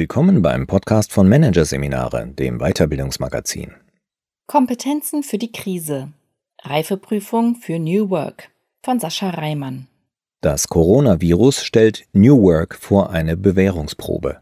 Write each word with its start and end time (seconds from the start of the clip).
Willkommen 0.00 0.42
beim 0.42 0.68
Podcast 0.68 1.12
von 1.12 1.28
Managerseminare, 1.28 2.28
dem 2.28 2.60
Weiterbildungsmagazin. 2.60 3.72
Kompetenzen 4.46 5.24
für 5.24 5.38
die 5.38 5.50
Krise. 5.50 6.12
Reifeprüfung 6.62 7.56
für 7.56 7.80
New 7.80 8.08
Work 8.08 8.48
von 8.84 9.00
Sascha 9.00 9.30
Reimann. 9.30 9.88
Das 10.40 10.68
Coronavirus 10.68 11.64
stellt 11.64 12.06
New 12.12 12.40
Work 12.44 12.76
vor 12.76 13.10
eine 13.10 13.36
Bewährungsprobe. 13.36 14.36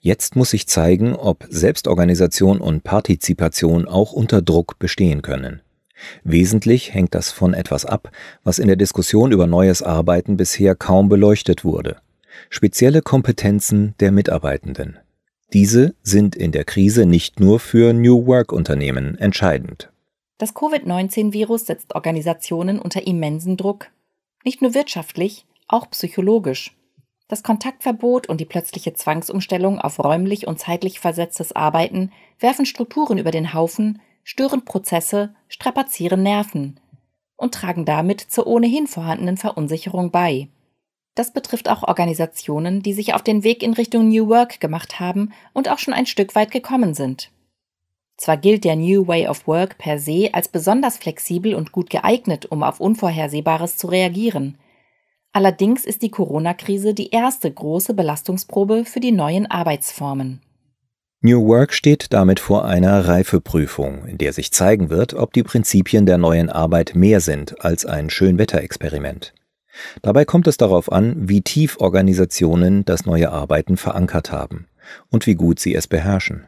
Jetzt 0.00 0.36
muss 0.36 0.50
sich 0.50 0.68
zeigen, 0.68 1.14
ob 1.16 1.46
Selbstorganisation 1.48 2.60
und 2.60 2.84
Partizipation 2.84 3.88
auch 3.88 4.12
unter 4.12 4.42
Druck 4.42 4.78
bestehen 4.78 5.22
können. 5.22 5.62
Wesentlich 6.24 6.92
hängt 6.92 7.14
das 7.14 7.32
von 7.32 7.54
etwas 7.54 7.86
ab, 7.86 8.10
was 8.44 8.58
in 8.58 8.66
der 8.66 8.76
Diskussion 8.76 9.32
über 9.32 9.46
neues 9.46 9.82
Arbeiten 9.82 10.36
bisher 10.36 10.74
kaum 10.74 11.08
beleuchtet 11.08 11.64
wurde. 11.64 11.96
Spezielle 12.48 13.02
Kompetenzen 13.02 13.94
der 14.00 14.12
Mitarbeitenden. 14.12 14.98
Diese 15.52 15.94
sind 16.02 16.36
in 16.36 16.52
der 16.52 16.64
Krise 16.64 17.06
nicht 17.06 17.40
nur 17.40 17.58
für 17.58 17.92
New 17.92 18.26
Work-Unternehmen 18.26 19.18
entscheidend. 19.18 19.90
Das 20.38 20.54
Covid-19-Virus 20.54 21.66
setzt 21.66 21.94
Organisationen 21.94 22.78
unter 22.78 23.06
immensen 23.06 23.56
Druck. 23.56 23.88
Nicht 24.44 24.62
nur 24.62 24.74
wirtschaftlich, 24.74 25.44
auch 25.68 25.90
psychologisch. 25.90 26.76
Das 27.28 27.42
Kontaktverbot 27.42 28.28
und 28.28 28.40
die 28.40 28.44
plötzliche 28.44 28.94
Zwangsumstellung 28.94 29.78
auf 29.78 29.98
räumlich 29.98 30.46
und 30.46 30.58
zeitlich 30.58 30.98
versetztes 30.98 31.54
Arbeiten 31.54 32.10
werfen 32.38 32.66
Strukturen 32.66 33.18
über 33.18 33.30
den 33.30 33.52
Haufen, 33.54 34.00
stören 34.24 34.64
Prozesse, 34.64 35.34
strapazieren 35.48 36.22
Nerven 36.22 36.80
und 37.36 37.54
tragen 37.54 37.84
damit 37.84 38.20
zur 38.20 38.46
ohnehin 38.46 38.86
vorhandenen 38.86 39.36
Verunsicherung 39.36 40.10
bei. 40.10 40.48
Das 41.14 41.32
betrifft 41.32 41.68
auch 41.68 41.82
Organisationen, 41.82 42.82
die 42.82 42.92
sich 42.92 43.14
auf 43.14 43.22
den 43.22 43.42
Weg 43.44 43.62
in 43.62 43.72
Richtung 43.72 44.08
New 44.08 44.28
Work 44.28 44.60
gemacht 44.60 45.00
haben 45.00 45.32
und 45.52 45.68
auch 45.68 45.78
schon 45.78 45.94
ein 45.94 46.06
Stück 46.06 46.34
weit 46.34 46.50
gekommen 46.50 46.94
sind. 46.94 47.30
Zwar 48.16 48.36
gilt 48.36 48.64
der 48.64 48.76
New 48.76 49.06
Way 49.06 49.28
of 49.28 49.46
Work 49.46 49.78
per 49.78 49.98
se 49.98 50.28
als 50.32 50.48
besonders 50.48 50.98
flexibel 50.98 51.54
und 51.54 51.72
gut 51.72 51.88
geeignet, 51.88 52.46
um 52.46 52.62
auf 52.62 52.78
Unvorhersehbares 52.78 53.78
zu 53.78 53.86
reagieren. 53.86 54.58
Allerdings 55.32 55.84
ist 55.84 56.02
die 56.02 56.10
Corona-Krise 56.10 56.92
die 56.92 57.10
erste 57.10 57.50
große 57.50 57.94
Belastungsprobe 57.94 58.84
für 58.84 59.00
die 59.00 59.12
neuen 59.12 59.50
Arbeitsformen. 59.50 60.42
New 61.22 61.46
Work 61.46 61.72
steht 61.72 62.12
damit 62.12 62.40
vor 62.40 62.64
einer 62.64 63.06
Reifeprüfung, 63.06 64.06
in 64.06 64.18
der 64.18 64.32
sich 64.32 64.52
zeigen 64.52 64.90
wird, 64.90 65.14
ob 65.14 65.32
die 65.32 65.42
Prinzipien 65.42 66.04
der 66.04 66.18
neuen 66.18 66.50
Arbeit 66.50 66.94
mehr 66.94 67.20
sind 67.20 67.62
als 67.64 67.86
ein 67.86 68.10
Schönwetterexperiment. 68.10 69.34
Dabei 70.02 70.24
kommt 70.24 70.46
es 70.46 70.56
darauf 70.56 70.90
an, 70.90 71.14
wie 71.28 71.42
tief 71.42 71.78
Organisationen 71.80 72.84
das 72.84 73.06
neue 73.06 73.30
Arbeiten 73.30 73.76
verankert 73.76 74.32
haben 74.32 74.66
und 75.10 75.26
wie 75.26 75.34
gut 75.34 75.60
sie 75.60 75.74
es 75.74 75.86
beherrschen. 75.86 76.46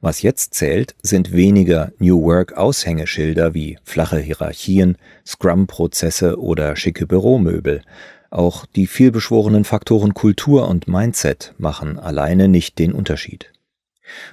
Was 0.00 0.22
jetzt 0.22 0.54
zählt, 0.54 0.94
sind 1.02 1.32
weniger 1.32 1.90
New 1.98 2.22
Work 2.22 2.52
Aushängeschilder 2.56 3.54
wie 3.54 3.78
flache 3.82 4.18
Hierarchien, 4.18 4.98
Scrum-Prozesse 5.26 6.38
oder 6.38 6.76
schicke 6.76 7.06
Büromöbel. 7.06 7.82
Auch 8.30 8.66
die 8.66 8.86
vielbeschworenen 8.86 9.64
Faktoren 9.64 10.12
Kultur 10.12 10.68
und 10.68 10.86
Mindset 10.86 11.54
machen 11.56 11.98
alleine 11.98 12.48
nicht 12.48 12.78
den 12.78 12.92
Unterschied. 12.92 13.52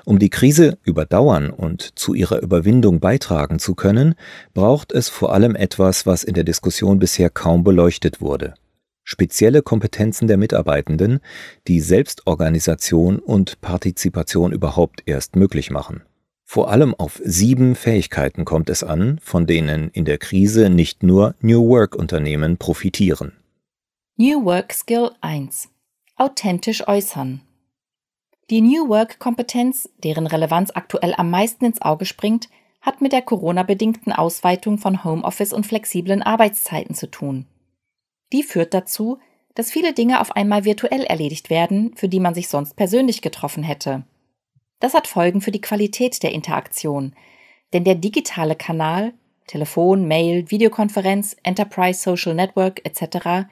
Um 0.06 0.20
die 0.20 0.30
Krise 0.30 0.78
überdauern 0.84 1.50
und 1.50 1.98
zu 1.98 2.14
ihrer 2.14 2.42
Überwindung 2.42 3.00
beitragen 3.00 3.60
zu 3.60 3.76
können, 3.76 4.16
braucht 4.54 4.92
es 4.92 5.10
vor 5.10 5.34
allem 5.34 5.56
etwas, 5.56 6.06
was 6.06 6.24
in 6.24 6.34
der 6.34 6.44
Diskussion 6.44 7.00
bisher 7.00 7.30
kaum 7.30 7.64
beleuchtet 7.64 8.22
wurde. 8.22 8.54
Spezielle 9.04 9.62
Kompetenzen 9.62 10.28
der 10.28 10.38
Mitarbeitenden, 10.38 11.20
die 11.68 11.82
Selbstorganisation 11.82 13.20
und 13.20 13.60
Partizipation 13.60 14.54
überhaupt 14.54 15.04
erst 15.06 15.36
möglich 15.36 15.72
machen. 15.72 16.04
Vor 16.46 16.70
allem 16.70 16.94
auf 16.94 17.20
sieben 17.24 17.76
Fähigkeiten 17.76 18.46
kommt 18.46 18.70
es 18.70 18.84
an, 18.84 19.20
von 19.22 19.48
denen 19.48 19.90
in 19.90 20.06
der 20.06 20.20
Krise 20.20 20.70
nicht 20.70 21.04
nur 21.04 21.36
New 21.42 21.68
Work 21.68 21.96
Unternehmen 21.96 22.58
profitieren. 22.58 23.34
New 24.18 24.46
Work 24.46 24.74
Skill 24.74 25.12
1 25.22 25.70
Authentisch 26.16 26.88
äußern 26.88 27.42
die 28.50 28.62
New 28.62 28.90
Work-Kompetenz, 28.90 29.90
deren 30.04 30.28
Relevanz 30.28 30.72
aktuell 30.74 31.14
am 31.16 31.30
meisten 31.30 31.66
ins 31.66 31.82
Auge 31.82 32.06
springt, 32.06 32.50
hat 32.82 33.02
mit 33.02 33.14
der 33.14 33.22
Corona-bedingten 33.22 34.12
Ausweitung 34.12 34.78
von 34.78 35.04
Homeoffice 35.04 35.54
und 35.54 35.66
flexiblen 35.66 36.22
Arbeitszeiten 36.22 36.96
zu 36.96 37.08
tun. 37.10 37.46
Die 38.34 38.44
führt 38.44 38.74
dazu, 38.74 39.20
dass 39.56 39.72
viele 39.72 39.94
Dinge 39.94 40.20
auf 40.20 40.36
einmal 40.36 40.66
virtuell 40.66 41.04
erledigt 41.04 41.50
werden, 41.50 41.96
für 41.96 42.10
die 42.10 42.20
man 42.20 42.34
sich 42.34 42.50
sonst 42.50 42.76
persönlich 42.76 43.22
getroffen 43.22 43.64
hätte. 43.64 44.04
Das 44.80 44.94
hat 44.94 45.08
Folgen 45.08 45.40
für 45.40 45.52
die 45.52 45.62
Qualität 45.62 46.22
der 46.24 46.34
Interaktion, 46.34 47.16
denn 47.72 47.86
der 47.86 47.96
digitale 47.96 48.56
Kanal 48.56 49.14
Telefon, 49.48 50.08
Mail, 50.08 50.50
Videokonferenz, 50.50 51.36
Enterprise 51.44 52.00
Social 52.00 52.34
Network 52.34 52.82
etc. 52.86 53.48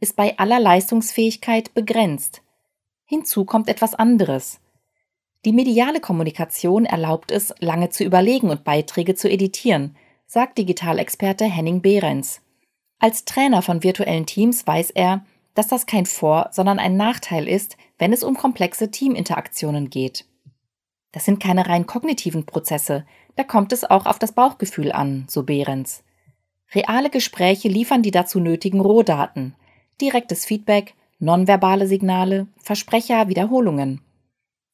ist 0.00 0.16
bei 0.16 0.38
aller 0.38 0.58
Leistungsfähigkeit 0.58 1.74
begrenzt 1.74 2.43
Hinzu 3.04 3.44
kommt 3.44 3.68
etwas 3.68 3.94
anderes. 3.94 4.60
Die 5.44 5.52
mediale 5.52 6.00
Kommunikation 6.00 6.86
erlaubt 6.86 7.30
es, 7.30 7.54
lange 7.58 7.90
zu 7.90 8.02
überlegen 8.02 8.48
und 8.48 8.64
Beiträge 8.64 9.14
zu 9.14 9.28
editieren, 9.28 9.96
sagt 10.26 10.56
Digitalexperte 10.56 11.44
Henning 11.44 11.82
Behrens. 11.82 12.40
Als 12.98 13.24
Trainer 13.26 13.60
von 13.60 13.82
virtuellen 13.82 14.24
Teams 14.24 14.66
weiß 14.66 14.90
er, 14.90 15.24
dass 15.54 15.68
das 15.68 15.86
kein 15.86 16.06
Vor-, 16.06 16.48
sondern 16.52 16.78
ein 16.78 16.96
Nachteil 16.96 17.46
ist, 17.46 17.76
wenn 17.98 18.12
es 18.12 18.24
um 18.24 18.34
komplexe 18.34 18.90
Teaminteraktionen 18.90 19.90
geht. 19.90 20.24
Das 21.12 21.24
sind 21.24 21.40
keine 21.40 21.68
rein 21.68 21.86
kognitiven 21.86 22.46
Prozesse, 22.46 23.04
da 23.36 23.44
kommt 23.44 23.72
es 23.72 23.84
auch 23.84 24.06
auf 24.06 24.18
das 24.18 24.32
Bauchgefühl 24.32 24.92
an, 24.92 25.26
so 25.28 25.42
Behrens. 25.42 26.02
Reale 26.74 27.10
Gespräche 27.10 27.68
liefern 27.68 28.02
die 28.02 28.10
dazu 28.10 28.40
nötigen 28.40 28.80
Rohdaten, 28.80 29.54
direktes 30.00 30.44
Feedback, 30.44 30.94
nonverbale 31.18 31.86
Signale, 31.86 32.46
Versprecher, 32.58 33.28
Wiederholungen. 33.28 34.00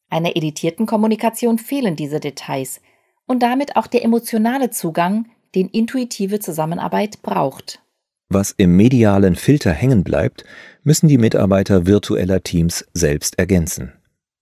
Einer 0.09 0.37
editierten 0.37 0.87
Kommunikation 0.87 1.59
fehlen 1.59 1.97
diese 1.97 2.21
Details 2.21 2.81
und 3.27 3.43
damit 3.43 3.77
auch 3.77 3.87
der 3.87 4.05
emotionale 4.05 4.71
Zugang, 4.71 5.27
den 5.55 5.69
intuitive 5.69 6.41
Zusammenarbeit 6.41 7.23
braucht. 7.23 7.81
Was 8.29 8.53
im 8.53 8.77
medialen 8.77 9.35
Filter 9.35 9.73
hängen 9.73 10.05
bleibt, 10.05 10.45
müssen 10.85 11.09
die 11.09 11.19
Mitarbeiter 11.19 11.87
virtueller 11.87 12.43
Teams 12.43 12.87
selbst 12.95 13.39
ergänzen. 13.39 13.93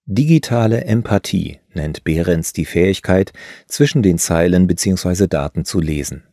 Digitale 0.05 0.85
Empathie 0.85 1.59
nennt 1.75 2.05
Behrens 2.05 2.53
die 2.53 2.65
Fähigkeit, 2.65 3.33
zwischen 3.67 4.03
den 4.03 4.19
Zeilen 4.19 4.67
bzw. 4.67 5.27
Daten 5.27 5.65
zu 5.65 5.81
lesen. 5.81 6.25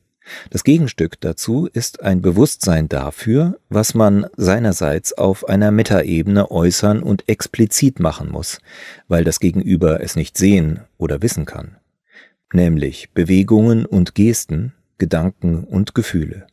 Das 0.50 0.63
Gegenstück 0.63 1.19
dazu 1.22 1.68
ist 1.72 2.02
ein 2.02 2.22
Bewusstsein 2.22 2.90
dafür, 2.90 3.59
was 3.69 3.94
man 3.94 4.28
seinerseits 4.36 5.13
auf 5.13 5.47
einer 5.47 5.72
Metaebene 5.72 6.50
äußern 6.52 7.03
und 7.03 7.28
explizit 7.30 8.00
machen 8.00 8.31
muss, 8.31 8.59
weil 9.08 9.24
das 9.24 9.40
Gegenüber 9.40 10.02
es 10.02 10.16
nicht 10.16 10.38
sehen 10.38 10.81
oder 10.97 11.22
wissen 11.22 11.46
kann, 11.46 11.78
nämlich 12.53 13.12
Bewegungen 13.13 13.86
und 13.86 14.16
Gesten, 14.16 14.74
Gedanken 14.97 15.63
und 15.63 15.94
Gefühle. 15.94 16.47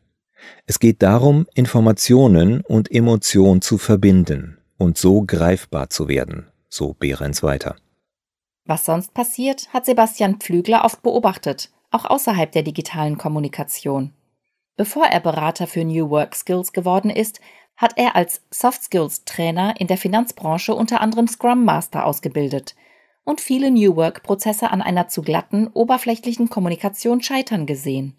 Es 0.66 0.78
geht 0.78 1.02
darum, 1.02 1.46
Informationen 1.54 2.60
und 2.62 2.90
Emotion 2.90 3.62
zu 3.62 3.78
verbinden 3.78 4.58
und 4.76 4.98
so 4.98 5.22
greifbar 5.22 5.90
zu 5.90 6.08
werden, 6.08 6.48
so 6.68 6.94
Behrens 6.94 7.42
weiter. 7.42 7.76
Was 8.64 8.84
sonst 8.84 9.14
passiert, 9.14 9.68
hat 9.72 9.86
Sebastian 9.86 10.36
Pflügler 10.36 10.84
oft 10.84 11.02
beobachtet 11.02 11.70
auch 11.92 12.04
außerhalb 12.04 12.50
der 12.52 12.62
digitalen 12.62 13.18
Kommunikation. 13.18 14.12
Bevor 14.76 15.06
er 15.06 15.20
Berater 15.20 15.66
für 15.66 15.84
New 15.84 16.10
Work 16.10 16.34
Skills 16.34 16.72
geworden 16.72 17.10
ist, 17.10 17.40
hat 17.76 17.92
er 17.96 18.16
als 18.16 18.42
Soft 18.50 18.82
Skills 18.84 19.24
Trainer 19.24 19.74
in 19.78 19.86
der 19.86 19.98
Finanzbranche 19.98 20.74
unter 20.74 21.00
anderem 21.00 21.26
Scrum 21.26 21.64
Master 21.64 22.06
ausgebildet 22.06 22.74
und 23.24 23.40
viele 23.40 23.70
New 23.70 23.96
Work 23.96 24.22
Prozesse 24.22 24.70
an 24.70 24.82
einer 24.82 25.08
zu 25.08 25.22
glatten, 25.22 25.68
oberflächlichen 25.68 26.48
Kommunikation 26.50 27.22
scheitern 27.22 27.66
gesehen. 27.66 28.16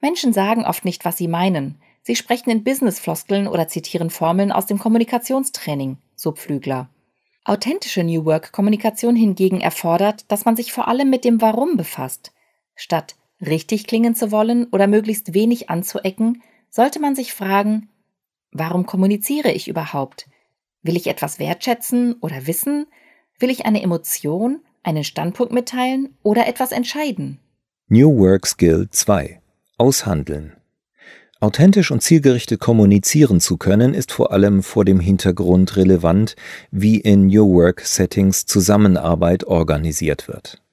Menschen 0.00 0.32
sagen 0.32 0.64
oft 0.64 0.84
nicht, 0.84 1.04
was 1.04 1.16
sie 1.16 1.28
meinen. 1.28 1.80
Sie 2.02 2.14
sprechen 2.14 2.50
in 2.50 2.62
Business-Floskeln 2.62 3.48
oder 3.48 3.68
zitieren 3.68 4.10
Formeln 4.10 4.52
aus 4.52 4.66
dem 4.66 4.78
Kommunikationstraining, 4.78 5.96
so 6.14 6.32
Pflügler. 6.32 6.90
Authentische 7.44 8.04
New 8.04 8.24
Work 8.26 8.52
Kommunikation 8.52 9.16
hingegen 9.16 9.60
erfordert, 9.60 10.30
dass 10.30 10.44
man 10.44 10.56
sich 10.56 10.72
vor 10.72 10.88
allem 10.88 11.10
mit 11.10 11.24
dem 11.24 11.40
Warum 11.40 11.76
befasst. 11.76 12.33
Statt 12.74 13.16
richtig 13.40 13.86
klingen 13.86 14.14
zu 14.14 14.30
wollen 14.30 14.66
oder 14.66 14.86
möglichst 14.86 15.34
wenig 15.34 15.70
anzuecken, 15.70 16.42
sollte 16.70 17.00
man 17.00 17.14
sich 17.14 17.32
fragen, 17.32 17.88
warum 18.52 18.86
kommuniziere 18.86 19.52
ich 19.52 19.68
überhaupt? 19.68 20.28
Will 20.82 20.96
ich 20.96 21.06
etwas 21.06 21.38
wertschätzen 21.38 22.14
oder 22.20 22.46
wissen? 22.46 22.86
Will 23.38 23.50
ich 23.50 23.66
eine 23.66 23.82
Emotion, 23.82 24.60
einen 24.82 25.04
Standpunkt 25.04 25.52
mitteilen 25.52 26.16
oder 26.22 26.46
etwas 26.46 26.72
entscheiden? 26.72 27.40
New 27.88 28.18
Work 28.18 28.46
Skill 28.46 28.88
2 28.90 29.40
Aushandeln 29.78 30.54
Authentisch 31.40 31.90
und 31.90 32.00
zielgerichtet 32.00 32.58
kommunizieren 32.58 33.38
zu 33.38 33.58
können, 33.58 33.92
ist 33.92 34.12
vor 34.12 34.32
allem 34.32 34.62
vor 34.62 34.86
dem 34.86 34.98
Hintergrund 34.98 35.76
relevant, 35.76 36.36
wie 36.70 36.98
in 36.98 37.26
New 37.26 37.52
Work 37.52 37.80
Settings 37.82 38.46
Zusammenarbeit 38.46 39.44
organisiert 39.44 40.26
wird. 40.26 40.63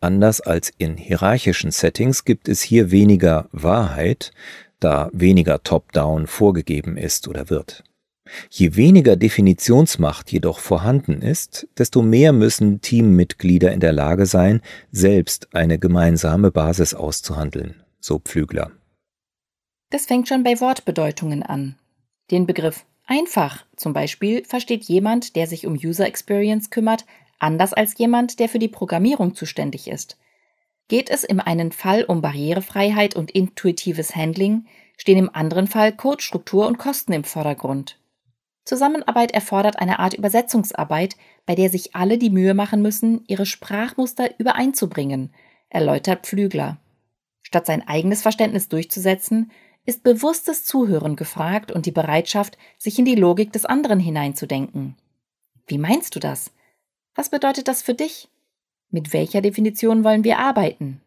Anders 0.00 0.40
als 0.40 0.72
in 0.78 0.96
hierarchischen 0.96 1.70
Settings 1.70 2.24
gibt 2.24 2.48
es 2.48 2.62
hier 2.62 2.90
weniger 2.90 3.48
Wahrheit, 3.52 4.32
da 4.80 5.10
weniger 5.12 5.62
top-down 5.62 6.26
vorgegeben 6.26 6.96
ist 6.96 7.28
oder 7.28 7.48
wird. 7.50 7.84
Je 8.50 8.76
weniger 8.76 9.16
Definitionsmacht 9.16 10.32
jedoch 10.32 10.58
vorhanden 10.58 11.22
ist, 11.22 11.68
desto 11.76 12.02
mehr 12.02 12.32
müssen 12.32 12.80
Teammitglieder 12.80 13.72
in 13.72 13.80
der 13.80 13.92
Lage 13.92 14.26
sein, 14.26 14.60
selbst 14.90 15.54
eine 15.54 15.78
gemeinsame 15.78 16.50
Basis 16.50 16.94
auszuhandeln, 16.94 17.82
so 18.00 18.18
Pflügler. 18.18 18.70
Das 19.90 20.06
fängt 20.06 20.28
schon 20.28 20.42
bei 20.42 20.60
Wortbedeutungen 20.60 21.42
an. 21.42 21.76
Den 22.30 22.46
Begriff 22.46 22.86
einfach 23.06 23.66
zum 23.76 23.92
Beispiel 23.92 24.44
versteht 24.44 24.84
jemand, 24.84 25.36
der 25.36 25.46
sich 25.46 25.66
um 25.66 25.74
User 25.74 26.06
Experience 26.06 26.70
kümmert, 26.70 27.04
anders 27.42 27.72
als 27.72 27.96
jemand, 27.98 28.38
der 28.38 28.48
für 28.48 28.58
die 28.58 28.68
Programmierung 28.68 29.34
zuständig 29.34 29.88
ist. 29.88 30.18
Geht 30.88 31.10
es 31.10 31.24
im 31.24 31.40
einen 31.40 31.72
Fall 31.72 32.04
um 32.04 32.20
Barrierefreiheit 32.20 33.16
und 33.16 33.30
intuitives 33.30 34.14
Handling, 34.14 34.66
stehen 34.96 35.18
im 35.18 35.34
anderen 35.34 35.66
Fall 35.66 35.92
Codestruktur 35.92 36.66
und 36.66 36.78
Kosten 36.78 37.12
im 37.12 37.24
Vordergrund. 37.24 37.98
Zusammenarbeit 38.64 39.32
erfordert 39.32 39.78
eine 39.78 39.98
Art 39.98 40.14
Übersetzungsarbeit, 40.14 41.16
bei 41.46 41.54
der 41.54 41.68
sich 41.70 41.96
alle 41.96 42.18
die 42.18 42.30
Mühe 42.30 42.54
machen 42.54 42.82
müssen, 42.82 43.24
ihre 43.26 43.46
Sprachmuster 43.46 44.38
übereinzubringen, 44.38 45.34
erläutert 45.68 46.26
Pflügler. 46.26 46.78
Statt 47.42 47.66
sein 47.66 47.86
eigenes 47.86 48.22
Verständnis 48.22 48.68
durchzusetzen, 48.68 49.50
ist 49.84 50.04
bewusstes 50.04 50.64
Zuhören 50.64 51.16
gefragt 51.16 51.72
und 51.72 51.86
die 51.86 51.90
Bereitschaft, 51.90 52.56
sich 52.78 52.98
in 52.98 53.04
die 53.04 53.16
Logik 53.16 53.52
des 53.52 53.64
anderen 53.64 53.98
hineinzudenken. 53.98 54.96
Wie 55.66 55.78
meinst 55.78 56.14
du 56.14 56.20
das? 56.20 56.52
Was 57.14 57.28
bedeutet 57.28 57.68
das 57.68 57.82
für 57.82 57.94
dich? 57.94 58.28
Mit 58.90 59.12
welcher 59.12 59.42
Definition 59.42 60.04
wollen 60.04 60.24
wir 60.24 60.38
arbeiten? 60.38 61.00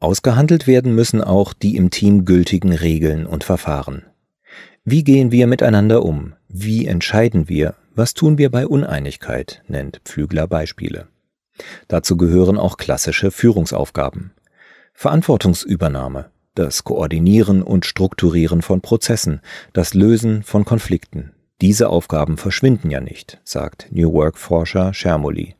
Ausgehandelt 0.00 0.66
werden 0.66 0.94
müssen 0.94 1.22
auch 1.22 1.52
die 1.52 1.76
im 1.76 1.90
Team 1.90 2.24
gültigen 2.24 2.72
Regeln 2.72 3.26
und 3.26 3.42
Verfahren. 3.42 4.04
Wie 4.84 5.02
gehen 5.02 5.32
wir 5.32 5.46
miteinander 5.46 6.04
um? 6.04 6.34
Wie 6.48 6.86
entscheiden 6.86 7.48
wir? 7.48 7.74
Was 7.94 8.14
tun 8.14 8.38
wir 8.38 8.50
bei 8.50 8.66
Uneinigkeit? 8.66 9.62
nennt 9.66 10.00
Pflügler 10.04 10.46
Beispiele. 10.46 11.08
Dazu 11.88 12.16
gehören 12.16 12.58
auch 12.58 12.76
klassische 12.76 13.30
Führungsaufgaben. 13.30 14.32
Verantwortungsübernahme, 14.92 16.30
das 16.54 16.84
Koordinieren 16.84 17.62
und 17.62 17.86
Strukturieren 17.86 18.62
von 18.62 18.80
Prozessen, 18.80 19.40
das 19.72 19.94
Lösen 19.94 20.42
von 20.42 20.64
Konflikten. 20.64 21.32
Diese 21.64 21.88
Aufgaben 21.88 22.36
verschwinden 22.36 22.90
ja 22.90 23.00
nicht, 23.00 23.40
sagt 23.42 23.88
New 23.90 24.12
Work-Forscher 24.12 24.92
Schermoli. 24.92 25.54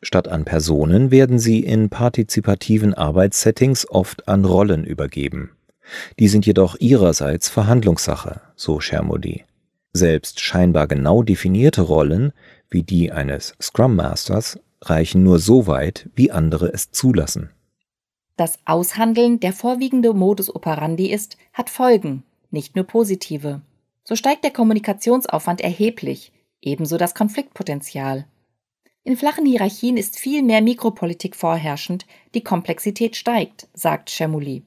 Statt 0.00 0.26
an 0.26 0.46
Personen 0.46 1.10
werden 1.10 1.38
sie 1.38 1.60
in 1.60 1.90
partizipativen 1.90 2.94
Arbeitssettings 2.94 3.86
oft 3.90 4.26
an 4.26 4.46
Rollen 4.46 4.84
übergeben. 4.84 5.50
Die 6.18 6.28
sind 6.28 6.46
jedoch 6.46 6.76
ihrerseits 6.80 7.50
Verhandlungssache, 7.50 8.40
so 8.56 8.80
Schermoli. 8.80 9.44
Selbst 9.92 10.40
scheinbar 10.40 10.86
genau 10.86 11.22
definierte 11.22 11.82
Rollen, 11.82 12.32
wie 12.70 12.82
die 12.82 13.12
eines 13.12 13.54
Scrum 13.60 13.96
Masters, 13.96 14.58
reichen 14.80 15.24
nur 15.24 15.38
so 15.38 15.66
weit, 15.66 16.08
wie 16.14 16.30
andere 16.30 16.72
es 16.72 16.90
zulassen. 16.90 17.50
Das 18.38 18.58
Aushandeln, 18.64 19.40
der 19.40 19.52
vorwiegende 19.52 20.14
Modus 20.14 20.48
operandi 20.54 21.12
ist, 21.12 21.36
hat 21.52 21.68
Folgen, 21.68 22.22
nicht 22.50 22.76
nur 22.76 22.86
positive. 22.86 23.60
So 24.04 24.16
steigt 24.16 24.44
der 24.44 24.52
Kommunikationsaufwand 24.52 25.62
erheblich, 25.62 26.32
ebenso 26.60 26.98
das 26.98 27.14
Konfliktpotenzial. 27.14 28.26
In 29.02 29.16
flachen 29.16 29.44
Hierarchien 29.44 29.96
ist 29.96 30.18
viel 30.18 30.42
mehr 30.42 30.62
Mikropolitik 30.62 31.36
vorherrschend, 31.36 32.06
die 32.34 32.44
Komplexität 32.44 33.16
steigt, 33.16 33.68
sagt 33.74 34.10
Chermouli. 34.10 34.62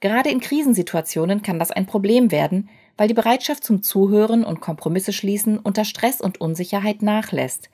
Gerade 0.00 0.30
in 0.30 0.40
Krisensituationen 0.40 1.42
kann 1.42 1.58
das 1.58 1.70
ein 1.70 1.86
Problem 1.86 2.30
werden, 2.30 2.68
weil 2.96 3.08
die 3.08 3.14
Bereitschaft 3.14 3.64
zum 3.64 3.82
Zuhören 3.82 4.44
und 4.44 4.60
Kompromisse 4.60 5.12
schließen 5.12 5.58
unter 5.58 5.84
Stress 5.84 6.20
und 6.20 6.40
Unsicherheit 6.40 7.02
nachlässt. 7.02 7.70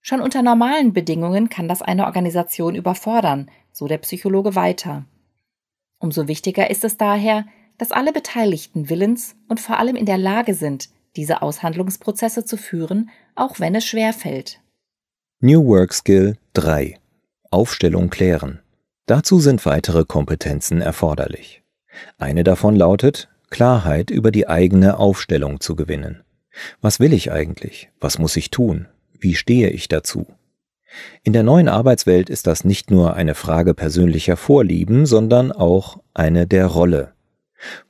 Schon 0.00 0.20
unter 0.20 0.42
normalen 0.42 0.92
Bedingungen 0.92 1.48
kann 1.48 1.66
das 1.66 1.82
eine 1.82 2.06
Organisation 2.06 2.74
überfordern, 2.76 3.50
so 3.72 3.88
der 3.88 3.98
Psychologe 3.98 4.54
weiter. 4.54 5.04
Umso 5.98 6.28
wichtiger 6.28 6.70
ist 6.70 6.84
es 6.84 6.96
daher, 6.96 7.46
dass 7.78 7.92
alle 7.92 8.12
Beteiligten 8.12 8.88
willens 8.88 9.36
und 9.48 9.60
vor 9.60 9.78
allem 9.78 9.96
in 9.96 10.06
der 10.06 10.18
Lage 10.18 10.54
sind, 10.54 10.88
diese 11.16 11.42
Aushandlungsprozesse 11.42 12.44
zu 12.44 12.56
führen, 12.56 13.10
auch 13.34 13.60
wenn 13.60 13.74
es 13.74 13.84
schwer 13.84 14.12
fällt. 14.12 14.60
New 15.40 15.66
Work 15.66 15.92
Skill 15.92 16.36
3 16.54 16.98
Aufstellung 17.50 18.10
klären. 18.10 18.60
Dazu 19.06 19.38
sind 19.38 19.64
weitere 19.66 20.04
Kompetenzen 20.04 20.80
erforderlich. 20.80 21.62
Eine 22.18 22.44
davon 22.44 22.76
lautet, 22.76 23.28
Klarheit 23.50 24.10
über 24.10 24.30
die 24.30 24.48
eigene 24.48 24.98
Aufstellung 24.98 25.60
zu 25.60 25.76
gewinnen. 25.76 26.22
Was 26.80 27.00
will 27.00 27.12
ich 27.12 27.32
eigentlich? 27.32 27.90
Was 28.00 28.18
muss 28.18 28.36
ich 28.36 28.50
tun? 28.50 28.88
Wie 29.18 29.34
stehe 29.34 29.70
ich 29.70 29.88
dazu? 29.88 30.26
In 31.22 31.32
der 31.32 31.42
neuen 31.42 31.68
Arbeitswelt 31.68 32.30
ist 32.30 32.46
das 32.46 32.64
nicht 32.64 32.90
nur 32.90 33.14
eine 33.14 33.34
Frage 33.34 33.74
persönlicher 33.74 34.36
Vorlieben, 34.36 35.06
sondern 35.06 35.52
auch 35.52 35.98
eine 36.14 36.46
der 36.46 36.66
Rolle. 36.66 37.12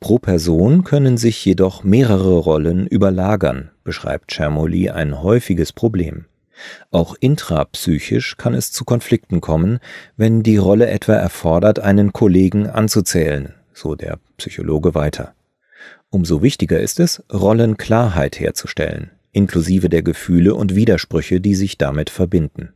Pro 0.01 0.19
Person 0.19 0.85
können 0.85 1.17
sich 1.17 1.45
jedoch 1.45 1.83
mehrere 1.83 2.39
Rollen 2.39 2.87
überlagern, 2.87 3.71
beschreibt 3.85 4.33
Chermoli 4.33 4.91
ein 4.91 5.23
häufiges 5.23 5.73
Problem. 5.73 6.27
Auch 6.91 7.15
intrapsychisch 7.19 8.37
kann 8.37 8.55
es 8.55 8.73
zu 8.73 8.85
Konflikten 8.85 9.41
kommen, 9.41 9.79
wenn 10.17 10.43
die 10.43 10.57
Rolle 10.57 10.89
etwa 10.89 11.15
erfordert, 11.15 11.81
einen 11.81 12.13
Kollegen 12.13 12.67
anzuzählen, 12.67 13.55
so 13.75 13.95
der 13.95 14.19
Psychologe 14.39 14.95
weiter. 14.95 15.35
Umso 16.09 16.43
wichtiger 16.43 16.81
ist 16.81 17.01
es, 17.01 17.23
Rollenklarheit 17.33 18.41
herzustellen, 18.41 19.11
inklusive 19.33 19.89
der 19.89 20.03
Gefühle 20.03 20.55
und 20.55 20.75
Widersprüche, 20.75 21.41
die 21.41 21.55
sich 21.55 21.77
damit 21.77 22.09
verbinden. 22.09 22.73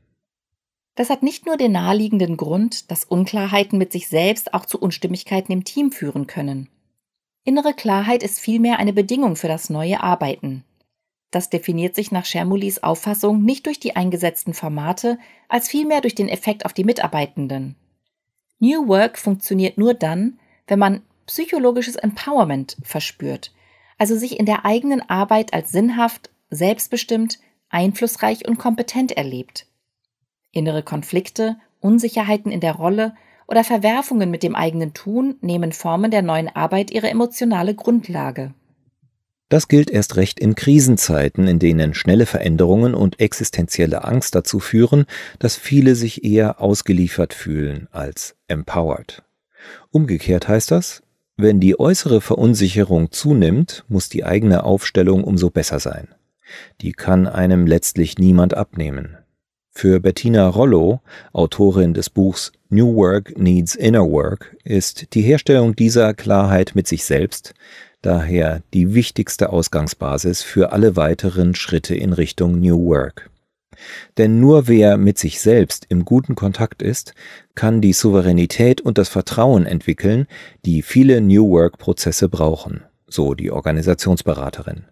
Das 0.96 1.08
hat 1.08 1.22
nicht 1.22 1.46
nur 1.46 1.56
den 1.56 1.72
naheliegenden 1.72 2.36
Grund, 2.36 2.90
dass 2.90 3.04
Unklarheiten 3.04 3.78
mit 3.78 3.92
sich 3.92 4.08
selbst 4.08 4.52
auch 4.52 4.66
zu 4.66 4.78
Unstimmigkeiten 4.78 5.52
im 5.52 5.64
Team 5.64 5.92
führen 5.92 6.26
können. 6.26 6.68
Innere 7.44 7.72
Klarheit 7.72 8.22
ist 8.22 8.38
vielmehr 8.38 8.78
eine 8.78 8.92
Bedingung 8.92 9.36
für 9.36 9.48
das 9.48 9.70
neue 9.70 10.02
Arbeiten. 10.02 10.64
Das 11.30 11.48
definiert 11.48 11.94
sich 11.94 12.10
nach 12.10 12.24
Schermulis 12.24 12.82
Auffassung 12.82 13.42
nicht 13.42 13.66
durch 13.66 13.80
die 13.80 13.96
eingesetzten 13.96 14.52
Formate, 14.52 15.18
als 15.48 15.68
vielmehr 15.68 16.00
durch 16.00 16.14
den 16.14 16.28
Effekt 16.28 16.64
auf 16.64 16.72
die 16.72 16.84
Mitarbeitenden. 16.84 17.76
New 18.58 18.88
Work 18.88 19.18
funktioniert 19.18 19.78
nur 19.78 19.94
dann, 19.94 20.38
wenn 20.66 20.78
man 20.78 21.02
psychologisches 21.26 21.96
Empowerment 21.96 22.76
verspürt, 22.82 23.52
also 23.96 24.16
sich 24.16 24.38
in 24.38 24.46
der 24.46 24.64
eigenen 24.64 25.08
Arbeit 25.08 25.54
als 25.54 25.72
sinnhaft, 25.72 26.30
selbstbestimmt, 26.50 27.38
einflussreich 27.70 28.46
und 28.46 28.58
kompetent 28.58 29.12
erlebt. 29.12 29.66
Innere 30.50 30.82
Konflikte, 30.82 31.56
Unsicherheiten 31.78 32.50
in 32.50 32.60
der 32.60 32.74
Rolle 32.74 33.14
oder 33.50 33.64
Verwerfungen 33.64 34.30
mit 34.30 34.42
dem 34.42 34.54
eigenen 34.54 34.94
Tun 34.94 35.34
nehmen 35.40 35.72
Formen 35.72 36.10
der 36.10 36.22
neuen 36.22 36.48
Arbeit 36.48 36.92
ihre 36.92 37.10
emotionale 37.10 37.74
Grundlage. 37.74 38.54
Das 39.48 39.66
gilt 39.66 39.90
erst 39.90 40.14
recht 40.14 40.38
in 40.38 40.54
Krisenzeiten, 40.54 41.48
in 41.48 41.58
denen 41.58 41.92
schnelle 41.92 42.26
Veränderungen 42.26 42.94
und 42.94 43.18
existenzielle 43.18 44.04
Angst 44.04 44.36
dazu 44.36 44.60
führen, 44.60 45.06
dass 45.40 45.56
viele 45.56 45.96
sich 45.96 46.22
eher 46.24 46.60
ausgeliefert 46.60 47.34
fühlen 47.34 47.88
als 47.90 48.36
empowered. 48.46 49.24
Umgekehrt 49.90 50.46
heißt 50.46 50.70
das, 50.70 51.02
wenn 51.36 51.58
die 51.58 51.80
äußere 51.80 52.20
Verunsicherung 52.20 53.10
zunimmt, 53.10 53.84
muss 53.88 54.08
die 54.08 54.24
eigene 54.24 54.62
Aufstellung 54.62 55.24
umso 55.24 55.50
besser 55.50 55.80
sein. 55.80 56.06
Die 56.80 56.92
kann 56.92 57.26
einem 57.26 57.66
letztlich 57.66 58.18
niemand 58.18 58.54
abnehmen. 58.54 59.16
Für 59.80 59.98
Bettina 59.98 60.46
Rollo, 60.46 61.00
Autorin 61.32 61.94
des 61.94 62.10
Buchs 62.10 62.52
New 62.68 62.96
Work 62.96 63.38
Needs 63.38 63.74
Inner 63.74 64.10
Work, 64.10 64.54
ist 64.62 65.14
die 65.14 65.22
Herstellung 65.22 65.74
dieser 65.74 66.12
Klarheit 66.12 66.72
mit 66.74 66.86
sich 66.86 67.02
selbst 67.06 67.54
daher 68.02 68.60
die 68.74 68.92
wichtigste 68.92 69.48
Ausgangsbasis 69.48 70.42
für 70.42 70.72
alle 70.72 70.96
weiteren 70.96 71.54
Schritte 71.54 71.94
in 71.94 72.12
Richtung 72.12 72.60
New 72.60 72.76
Work. 72.90 73.30
Denn 74.18 74.38
nur 74.38 74.68
wer 74.68 74.98
mit 74.98 75.16
sich 75.16 75.40
selbst 75.40 75.86
im 75.88 76.04
guten 76.04 76.34
Kontakt 76.34 76.82
ist, 76.82 77.14
kann 77.54 77.80
die 77.80 77.94
Souveränität 77.94 78.82
und 78.82 78.98
das 78.98 79.08
Vertrauen 79.08 79.64
entwickeln, 79.64 80.26
die 80.66 80.82
viele 80.82 81.22
New 81.22 81.48
Work-Prozesse 81.48 82.28
brauchen, 82.28 82.82
so 83.08 83.32
die 83.32 83.50
Organisationsberaterin. 83.50 84.89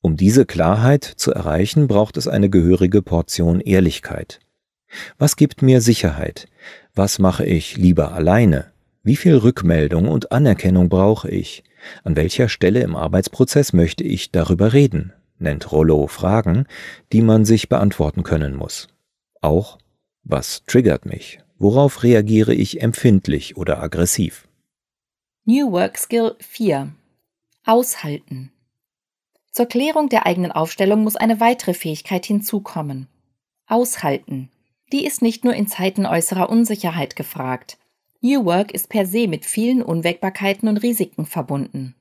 Um 0.00 0.16
diese 0.16 0.46
Klarheit 0.46 1.04
zu 1.04 1.32
erreichen, 1.32 1.88
braucht 1.88 2.16
es 2.16 2.28
eine 2.28 2.48
gehörige 2.48 3.02
Portion 3.02 3.60
Ehrlichkeit. 3.60 4.40
Was 5.18 5.36
gibt 5.36 5.62
mir 5.62 5.80
Sicherheit? 5.80 6.48
Was 6.94 7.18
mache 7.18 7.44
ich 7.44 7.76
lieber 7.76 8.12
alleine? 8.12 8.72
Wie 9.02 9.16
viel 9.16 9.36
Rückmeldung 9.36 10.08
und 10.08 10.32
Anerkennung 10.32 10.88
brauche 10.88 11.30
ich? 11.30 11.64
An 12.04 12.16
welcher 12.16 12.48
Stelle 12.48 12.80
im 12.80 12.96
Arbeitsprozess 12.96 13.72
möchte 13.72 14.04
ich 14.04 14.30
darüber 14.30 14.72
reden? 14.72 15.12
nennt 15.38 15.70
Rollo 15.70 16.06
Fragen, 16.08 16.66
die 17.12 17.22
man 17.22 17.44
sich 17.44 17.68
beantworten 17.68 18.22
können 18.22 18.56
muss. 18.56 18.88
Auch, 19.40 19.78
was 20.24 20.64
triggert 20.64 21.06
mich? 21.06 21.40
Worauf 21.58 22.02
reagiere 22.02 22.54
ich 22.54 22.82
empfindlich 22.82 23.56
oder 23.56 23.82
aggressiv? 23.82 24.48
New 25.44 25.72
Work 25.72 25.98
Skill 25.98 26.34
4 26.40 26.92
Aushalten. 27.64 28.52
Zur 29.50 29.66
Klärung 29.66 30.08
der 30.08 30.26
eigenen 30.26 30.52
Aufstellung 30.52 31.02
muss 31.02 31.16
eine 31.16 31.40
weitere 31.40 31.74
Fähigkeit 31.74 32.26
hinzukommen. 32.26 33.08
Aushalten. 33.66 34.50
Die 34.92 35.04
ist 35.04 35.20
nicht 35.20 35.44
nur 35.44 35.54
in 35.54 35.66
Zeiten 35.66 36.06
äußerer 36.06 36.48
Unsicherheit 36.48 37.16
gefragt. 37.16 37.78
New 38.20 38.44
Work 38.44 38.72
ist 38.72 38.88
per 38.88 39.06
se 39.06 39.28
mit 39.28 39.44
vielen 39.44 39.82
Unwägbarkeiten 39.82 40.68
und 40.68 40.78
Risiken 40.78 41.26
verbunden. 41.26 41.94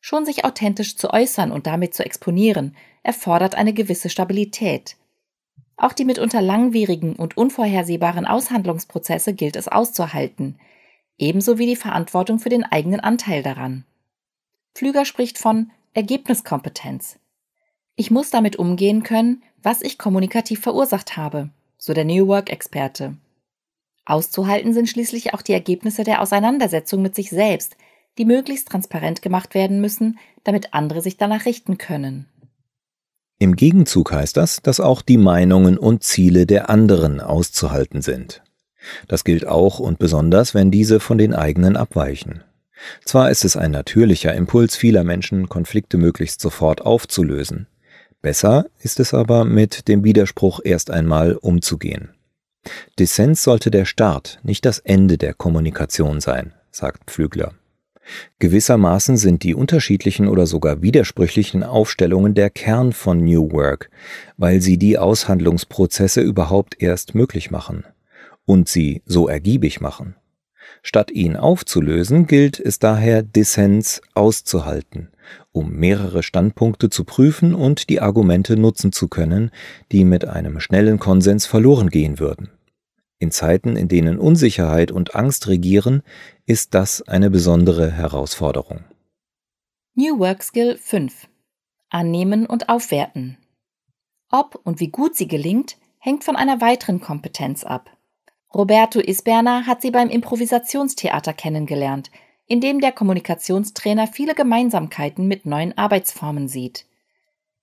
Schon 0.00 0.24
sich 0.24 0.44
authentisch 0.44 0.96
zu 0.96 1.12
äußern 1.12 1.52
und 1.52 1.66
damit 1.66 1.94
zu 1.94 2.04
exponieren, 2.04 2.76
erfordert 3.02 3.54
eine 3.54 3.72
gewisse 3.72 4.08
Stabilität. 4.08 4.96
Auch 5.76 5.92
die 5.92 6.04
mitunter 6.04 6.40
langwierigen 6.40 7.16
und 7.16 7.36
unvorhersehbaren 7.36 8.26
Aushandlungsprozesse 8.26 9.34
gilt 9.34 9.56
es 9.56 9.68
auszuhalten, 9.68 10.58
ebenso 11.18 11.58
wie 11.58 11.66
die 11.66 11.76
Verantwortung 11.76 12.38
für 12.38 12.48
den 12.48 12.64
eigenen 12.64 13.00
Anteil 13.00 13.42
daran. 13.42 13.84
Pflüger 14.74 15.04
spricht 15.04 15.38
von 15.38 15.70
Ergebniskompetenz. 15.92 17.18
Ich 17.96 18.12
muss 18.12 18.30
damit 18.30 18.56
umgehen 18.56 19.02
können, 19.02 19.42
was 19.60 19.82
ich 19.82 19.98
kommunikativ 19.98 20.60
verursacht 20.60 21.16
habe, 21.16 21.50
so 21.78 21.92
der 21.92 22.04
New 22.04 22.28
Work-Experte. 22.28 23.16
Auszuhalten 24.04 24.72
sind 24.72 24.88
schließlich 24.88 25.34
auch 25.34 25.42
die 25.42 25.52
Ergebnisse 25.52 26.04
der 26.04 26.22
Auseinandersetzung 26.22 27.02
mit 27.02 27.16
sich 27.16 27.30
selbst, 27.30 27.76
die 28.18 28.24
möglichst 28.24 28.68
transparent 28.68 29.20
gemacht 29.20 29.54
werden 29.54 29.80
müssen, 29.80 30.18
damit 30.44 30.74
andere 30.74 31.02
sich 31.02 31.16
danach 31.16 31.44
richten 31.44 31.76
können. 31.76 32.26
Im 33.40 33.56
Gegenzug 33.56 34.12
heißt 34.12 34.36
das, 34.36 34.62
dass 34.62 34.78
auch 34.78 35.02
die 35.02 35.16
Meinungen 35.16 35.76
und 35.76 36.04
Ziele 36.04 36.46
der 36.46 36.70
anderen 36.70 37.20
auszuhalten 37.20 38.00
sind. 38.00 38.42
Das 39.08 39.24
gilt 39.24 39.46
auch 39.46 39.80
und 39.80 39.98
besonders, 39.98 40.54
wenn 40.54 40.70
diese 40.70 41.00
von 41.00 41.18
den 41.18 41.34
eigenen 41.34 41.76
abweichen. 41.76 42.44
Zwar 43.04 43.30
ist 43.30 43.44
es 43.44 43.56
ein 43.56 43.70
natürlicher 43.70 44.34
Impuls 44.34 44.76
vieler 44.76 45.04
Menschen, 45.04 45.48
Konflikte 45.48 45.96
möglichst 45.96 46.40
sofort 46.40 46.82
aufzulösen. 46.82 47.66
Besser 48.22 48.66
ist 48.82 49.00
es 49.00 49.14
aber, 49.14 49.44
mit 49.44 49.88
dem 49.88 50.04
Widerspruch 50.04 50.60
erst 50.62 50.90
einmal 50.90 51.36
umzugehen. 51.36 52.10
Dissens 52.98 53.42
sollte 53.42 53.70
der 53.70 53.86
Start, 53.86 54.38
nicht 54.42 54.66
das 54.66 54.78
Ende 54.78 55.16
der 55.16 55.32
Kommunikation 55.32 56.20
sein, 56.20 56.52
sagt 56.70 57.10
Pflügler. 57.10 57.54
Gewissermaßen 58.38 59.16
sind 59.16 59.42
die 59.42 59.54
unterschiedlichen 59.54 60.26
oder 60.28 60.46
sogar 60.46 60.82
widersprüchlichen 60.82 61.62
Aufstellungen 61.62 62.34
der 62.34 62.50
Kern 62.50 62.92
von 62.92 63.24
New 63.24 63.52
Work, 63.52 63.90
weil 64.36 64.60
sie 64.60 64.78
die 64.78 64.98
Aushandlungsprozesse 64.98 66.20
überhaupt 66.20 66.82
erst 66.82 67.14
möglich 67.14 67.50
machen 67.50 67.84
und 68.46 68.68
sie 68.68 69.02
so 69.06 69.28
ergiebig 69.28 69.80
machen. 69.80 70.16
Statt 70.82 71.10
ihn 71.10 71.36
aufzulösen, 71.36 72.26
gilt 72.26 72.58
es 72.58 72.78
daher, 72.78 73.22
Dissens 73.22 74.00
auszuhalten, 74.14 75.08
um 75.52 75.72
mehrere 75.72 76.22
Standpunkte 76.22 76.90
zu 76.90 77.04
prüfen 77.04 77.54
und 77.54 77.90
die 77.90 78.00
Argumente 78.00 78.56
nutzen 78.56 78.92
zu 78.92 79.08
können, 79.08 79.50
die 79.92 80.04
mit 80.04 80.26
einem 80.26 80.60
schnellen 80.60 80.98
Konsens 80.98 81.46
verloren 81.46 81.90
gehen 81.90 82.18
würden. 82.18 82.50
In 83.18 83.30
Zeiten, 83.30 83.76
in 83.76 83.88
denen 83.88 84.18
Unsicherheit 84.18 84.90
und 84.90 85.14
Angst 85.14 85.48
regieren, 85.48 86.02
ist 86.46 86.72
das 86.72 87.02
eine 87.02 87.28
besondere 87.28 87.90
Herausforderung. 87.90 88.84
New 89.94 90.18
Work 90.18 90.42
Skill 90.42 90.78
5 90.78 91.28
Annehmen 91.90 92.46
und 92.46 92.68
aufwerten. 92.70 93.36
Ob 94.30 94.58
und 94.64 94.80
wie 94.80 94.88
gut 94.88 95.16
sie 95.16 95.28
gelingt, 95.28 95.76
hängt 95.98 96.24
von 96.24 96.36
einer 96.36 96.60
weiteren 96.60 97.00
Kompetenz 97.00 97.64
ab. 97.64 97.90
Roberto 98.52 98.98
Isberner 98.98 99.66
hat 99.66 99.80
sie 99.80 99.90
beim 99.92 100.08
Improvisationstheater 100.08 101.32
kennengelernt, 101.32 102.10
in 102.46 102.60
dem 102.60 102.80
der 102.80 102.90
Kommunikationstrainer 102.90 104.08
viele 104.08 104.34
Gemeinsamkeiten 104.34 105.28
mit 105.28 105.46
neuen 105.46 105.78
Arbeitsformen 105.78 106.48
sieht. 106.48 106.86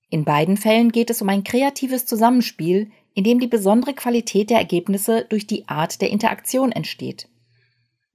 In 0.10 0.24
beiden 0.24 0.56
Fällen 0.56 0.94
geht 0.94 1.10
es 1.10 1.22
um 1.22 1.28
ein 1.28 1.44
kreatives 1.44 2.06
Zusammenspiel, 2.06 2.90
in 3.14 3.26
dem 3.26 3.40
die 3.40 3.48
besondere 3.48 3.94
Qualität 3.94 4.50
der 4.50 4.60
Ergebnisse 4.60 5.26
durch 5.28 5.46
die 5.46 5.68
Art 5.68 6.02
der 6.02 6.10
Interaktion 6.10 6.72
entsteht. 6.72 7.28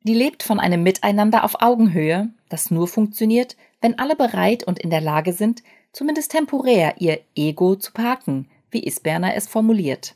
Die 0.05 0.15
lebt 0.15 0.43
von 0.43 0.59
einem 0.59 0.83
Miteinander 0.83 1.45
auf 1.45 1.61
Augenhöhe, 1.61 2.31
das 2.49 2.71
nur 2.71 2.89
funktioniert, 2.89 3.57
wenn 3.83 3.99
alle 3.99 4.17
bereit 4.17 4.65
und 4.65 4.79
in 4.79 4.89
der 4.89 5.03
Lage 5.03 5.35
sind, 5.35 5.63
zumindest 5.93 6.31
temporär 6.31 6.95
ihr 6.99 7.21
Ego 7.37 7.77
zu 7.77 7.93
parken, 7.93 8.49
wie 8.71 8.87
Isberner 8.87 9.35
es 9.35 9.47
formuliert. 9.47 10.15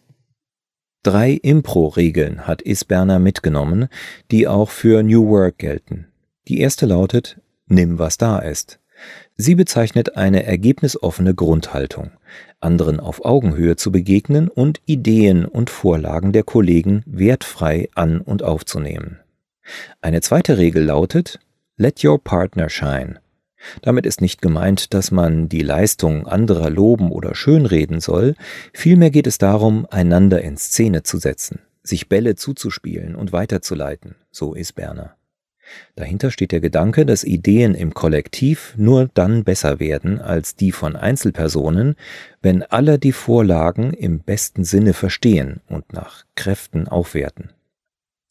Drei 1.06 1.38
Impro-Regeln 1.40 2.48
hat 2.48 2.62
Isberner 2.62 3.20
mitgenommen, 3.20 3.86
die 4.32 4.48
auch 4.48 4.70
für 4.70 5.04
New 5.04 5.28
Work 5.28 5.58
gelten. 5.58 6.08
Die 6.48 6.58
erste 6.58 6.84
lautet, 6.84 7.40
nimm 7.68 8.00
was 8.00 8.18
da 8.18 8.40
ist. 8.40 8.80
Sie 9.36 9.54
bezeichnet 9.54 10.16
eine 10.16 10.42
ergebnisoffene 10.42 11.32
Grundhaltung, 11.32 12.10
anderen 12.58 12.98
auf 12.98 13.24
Augenhöhe 13.24 13.76
zu 13.76 13.92
begegnen 13.92 14.48
und 14.48 14.80
Ideen 14.84 15.44
und 15.44 15.70
Vorlagen 15.70 16.32
der 16.32 16.42
Kollegen 16.42 17.04
wertfrei 17.06 17.88
an 17.94 18.20
und 18.20 18.42
aufzunehmen. 18.42 19.20
Eine 20.00 20.22
zweite 20.22 20.58
Regel 20.58 20.82
lautet 20.82 21.38
Let 21.76 22.02
your 22.02 22.18
partner 22.18 22.68
shine. 22.68 23.20
Damit 23.82 24.06
ist 24.06 24.20
nicht 24.20 24.42
gemeint, 24.42 24.94
dass 24.94 25.10
man 25.10 25.48
die 25.48 25.62
Leistung 25.62 26.26
anderer 26.26 26.70
loben 26.70 27.10
oder 27.10 27.34
schönreden 27.34 28.00
soll, 28.00 28.34
vielmehr 28.72 29.10
geht 29.10 29.26
es 29.26 29.38
darum, 29.38 29.86
einander 29.90 30.42
in 30.42 30.56
Szene 30.56 31.02
zu 31.02 31.18
setzen, 31.18 31.60
sich 31.82 32.08
Bälle 32.08 32.36
zuzuspielen 32.36 33.14
und 33.14 33.32
weiterzuleiten, 33.32 34.16
so 34.30 34.54
ist 34.54 34.74
Berner. 34.74 35.16
Dahinter 35.94 36.30
steht 36.30 36.52
der 36.52 36.60
Gedanke, 36.60 37.06
dass 37.06 37.24
Ideen 37.24 37.74
im 37.74 37.94
Kollektiv 37.94 38.74
nur 38.76 39.10
dann 39.14 39.44
besser 39.44 39.80
werden 39.80 40.20
als 40.20 40.54
die 40.54 40.72
von 40.72 40.96
Einzelpersonen, 40.96 41.96
wenn 42.40 42.62
alle 42.62 42.98
die 42.98 43.12
Vorlagen 43.12 43.92
im 43.92 44.20
besten 44.20 44.64
Sinne 44.64 44.92
verstehen 44.92 45.60
und 45.68 45.92
nach 45.92 46.24
Kräften 46.34 46.86
aufwerten. 46.86 47.50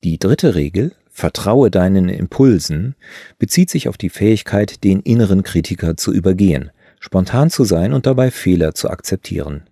Die 0.04 0.20
dritte 0.20 0.56
Regel, 0.56 0.94
Vertraue 1.18 1.72
deinen 1.72 2.10
Impulsen, 2.10 2.94
bezieht 3.40 3.70
sich 3.70 3.88
auf 3.88 3.98
die 3.98 4.10
Fähigkeit, 4.10 4.84
den 4.84 5.00
inneren 5.00 5.44
Kritiker 5.44 5.96
zu 5.96 6.12
übergehen, 6.12 6.72
spontan 7.00 7.50
zu 7.50 7.64
sein 7.64 7.94
und 7.94 8.06
dabei 8.06 8.32
Fehler 8.32 8.76
zu 8.76 8.90
akzeptieren. 8.90 9.64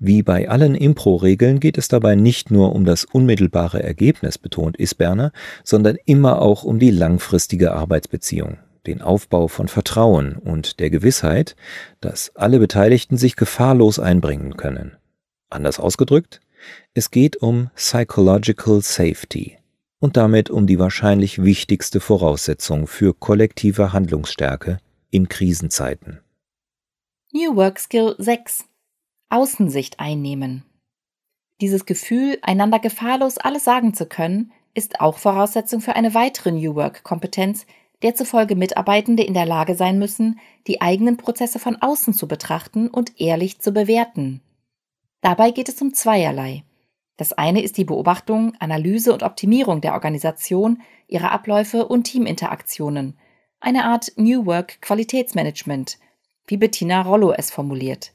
Wie 0.00 0.24
bei 0.24 0.48
allen 0.48 0.74
Impro-Regeln 0.74 1.60
geht 1.60 1.78
es 1.78 1.86
dabei 1.86 2.16
nicht 2.16 2.50
nur 2.50 2.74
um 2.74 2.84
das 2.84 3.04
unmittelbare 3.04 3.80
Ergebnis, 3.80 4.38
betont 4.38 4.76
Isberner, 4.76 5.30
sondern 5.62 5.98
immer 6.04 6.42
auch 6.42 6.64
um 6.64 6.80
die 6.80 6.90
langfristige 6.90 7.72
Arbeitsbeziehung, 7.72 8.58
den 8.88 9.02
Aufbau 9.02 9.46
von 9.46 9.68
Vertrauen 9.68 10.34
und 10.34 10.80
der 10.80 10.90
Gewissheit, 10.90 11.54
dass 12.00 12.34
alle 12.34 12.58
Beteiligten 12.58 13.16
sich 13.16 13.36
gefahrlos 13.36 14.00
einbringen 14.00 14.56
können. 14.56 14.96
Anders 15.48 15.78
ausgedrückt, 15.78 16.40
es 16.92 17.12
geht 17.12 17.36
um 17.36 17.70
Psychological 17.76 18.82
Safety 18.82 19.58
und 19.98 20.16
damit 20.16 20.50
um 20.50 20.66
die 20.66 20.78
wahrscheinlich 20.78 21.42
wichtigste 21.42 22.00
Voraussetzung 22.00 22.86
für 22.86 23.14
kollektive 23.14 23.92
Handlungsstärke 23.92 24.78
in 25.10 25.28
Krisenzeiten. 25.28 26.20
New 27.32 27.56
Work 27.56 27.78
Skill 27.78 28.14
6 28.18 28.64
Außensicht 29.28 29.98
einnehmen. 29.98 30.64
Dieses 31.60 31.86
Gefühl, 31.86 32.38
einander 32.42 32.78
gefahrlos 32.78 33.38
alles 33.38 33.64
sagen 33.64 33.94
zu 33.94 34.06
können, 34.06 34.52
ist 34.74 35.00
auch 35.00 35.18
Voraussetzung 35.18 35.80
für 35.80 35.96
eine 35.96 36.14
weitere 36.14 36.52
New 36.52 36.74
Work-Kompetenz, 36.74 37.66
der 38.02 38.14
zufolge 38.14 38.56
Mitarbeitende 38.56 39.22
in 39.22 39.32
der 39.32 39.46
Lage 39.46 39.74
sein 39.74 39.98
müssen, 39.98 40.38
die 40.66 40.82
eigenen 40.82 41.16
Prozesse 41.16 41.58
von 41.58 41.76
außen 41.76 42.12
zu 42.12 42.28
betrachten 42.28 42.88
und 42.88 43.18
ehrlich 43.18 43.58
zu 43.58 43.72
bewerten. 43.72 44.42
Dabei 45.22 45.50
geht 45.50 45.70
es 45.70 45.80
um 45.80 45.94
zweierlei. 45.94 46.62
Das 47.16 47.32
eine 47.32 47.62
ist 47.62 47.78
die 47.78 47.84
Beobachtung, 47.84 48.54
Analyse 48.58 49.12
und 49.12 49.22
Optimierung 49.22 49.80
der 49.80 49.94
Organisation, 49.94 50.82
ihrer 51.08 51.32
Abläufe 51.32 51.86
und 51.86 52.04
Teaminteraktionen, 52.04 53.18
eine 53.60 53.84
Art 53.84 54.12
New 54.16 54.44
Work 54.44 54.82
Qualitätsmanagement, 54.82 55.98
wie 56.46 56.56
Bettina 56.56 57.02
Rollo 57.02 57.32
es 57.32 57.50
formuliert. 57.50 58.12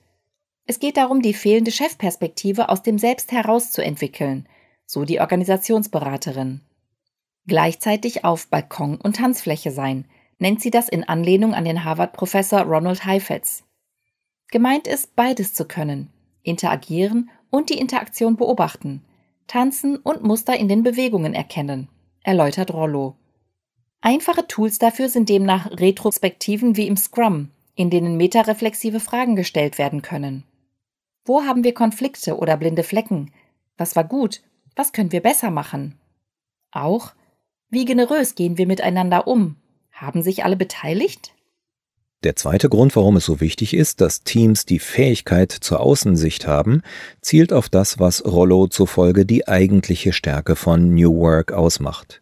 Es 0.65 0.79
geht 0.79 0.97
darum, 0.97 1.21
die 1.21 1.33
fehlende 1.33 1.71
Chefperspektive 1.71 2.69
aus 2.69 2.83
dem 2.83 2.97
Selbst 2.97 3.31
herauszuentwickeln, 3.31 4.47
so 4.85 5.03
die 5.03 5.19
Organisationsberaterin. 5.19 6.61
Gleichzeitig 7.47 8.23
auf 8.23 8.47
Balkon 8.47 8.97
und 8.97 9.15
Tanzfläche 9.15 9.71
sein, 9.71 10.05
nennt 10.37 10.61
sie 10.61 10.71
das 10.71 10.89
in 10.89 11.03
Anlehnung 11.03 11.53
an 11.53 11.65
den 11.65 11.83
Harvard-Professor 11.83 12.61
Ronald 12.61 13.05
Heifetz. 13.05 13.63
Gemeint 14.51 14.87
ist, 14.87 15.15
beides 15.15 15.53
zu 15.53 15.65
können, 15.65 16.11
interagieren 16.43 17.31
und 17.51 17.69
die 17.69 17.77
Interaktion 17.77 18.35
beobachten, 18.35 19.03
tanzen 19.45 19.97
und 19.97 20.23
Muster 20.23 20.57
in 20.57 20.67
den 20.67 20.81
Bewegungen 20.81 21.35
erkennen, 21.35 21.87
erläutert 22.23 22.73
Rollo. 22.73 23.15
Einfache 24.01 24.47
Tools 24.47 24.79
dafür 24.79 25.09
sind 25.09 25.29
demnach 25.29 25.69
Retrospektiven 25.69 26.75
wie 26.75 26.87
im 26.87 26.97
Scrum, 26.97 27.49
in 27.75 27.91
denen 27.91 28.17
metareflexive 28.17 28.99
Fragen 28.99 29.35
gestellt 29.35 29.77
werden 29.77 30.01
können. 30.01 30.43
Wo 31.23 31.43
haben 31.43 31.63
wir 31.63 31.75
Konflikte 31.75 32.37
oder 32.37 32.57
blinde 32.57 32.83
Flecken? 32.83 33.31
Was 33.77 33.95
war 33.95 34.03
gut? 34.03 34.41
Was 34.75 34.91
können 34.91 35.11
wir 35.11 35.21
besser 35.21 35.51
machen? 35.51 35.99
Auch, 36.71 37.13
wie 37.69 37.85
generös 37.85 38.35
gehen 38.35 38.57
wir 38.57 38.65
miteinander 38.65 39.27
um? 39.27 39.57
Haben 39.91 40.23
sich 40.23 40.43
alle 40.43 40.55
beteiligt? 40.55 41.33
Der 42.23 42.35
zweite 42.35 42.69
Grund, 42.69 42.95
warum 42.95 43.17
es 43.17 43.25
so 43.25 43.41
wichtig 43.41 43.73
ist, 43.73 43.99
dass 43.99 44.23
Teams 44.23 44.65
die 44.65 44.77
Fähigkeit 44.77 45.51
zur 45.51 45.79
Außensicht 45.79 46.45
haben, 46.45 46.83
zielt 47.19 47.51
auf 47.51 47.67
das, 47.67 47.97
was 47.97 48.23
Rollo 48.23 48.67
zufolge 48.67 49.25
die 49.25 49.47
eigentliche 49.47 50.13
Stärke 50.13 50.55
von 50.55 50.93
New 50.93 51.15
Work 51.17 51.51
ausmacht. 51.51 52.21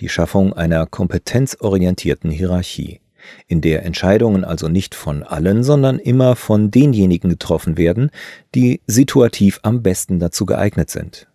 Die 0.00 0.08
Schaffung 0.08 0.54
einer 0.54 0.86
kompetenzorientierten 0.86 2.30
Hierarchie, 2.30 3.00
in 3.46 3.60
der 3.60 3.84
Entscheidungen 3.84 4.44
also 4.44 4.68
nicht 4.68 4.94
von 4.94 5.22
allen, 5.22 5.62
sondern 5.62 5.98
immer 5.98 6.36
von 6.36 6.70
denjenigen 6.70 7.28
getroffen 7.28 7.76
werden, 7.76 8.10
die 8.54 8.80
situativ 8.86 9.60
am 9.62 9.82
besten 9.82 10.20
dazu 10.20 10.46
geeignet 10.46 10.88
sind. 10.88 11.26